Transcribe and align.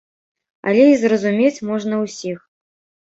Але 0.71 0.87
і 0.93 0.95
зразумець 1.03 1.63
можна 1.71 2.03
ўсіх. 2.05 2.37